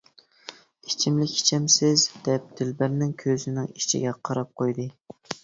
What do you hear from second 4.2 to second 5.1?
قاراپ قويدى.